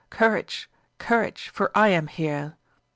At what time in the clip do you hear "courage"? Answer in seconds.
0.09-0.67, 1.03-1.49